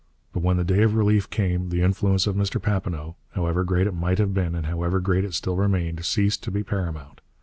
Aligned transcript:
But 0.33 0.41
when 0.41 0.57
the 0.57 0.63
day 0.63 0.81
of 0.81 0.95
relief 0.95 1.29
came, 1.29 1.69
the 1.69 1.83
influence 1.83 2.25
of 2.25 2.35
Mr 2.35 2.59
Papineau, 2.59 3.17
however 3.35 3.63
great 3.63 3.85
it 3.85 3.93
might 3.93 4.17
have 4.17 4.33
been 4.33 4.55
and 4.55 4.65
however 4.65 4.99
great 4.99 5.23
it 5.23 5.35
still 5.35 5.55
remained, 5.57 6.03
ceased 6.05 6.41
to 6.45 6.49
be 6.49 6.63
paramount. 6.63 7.21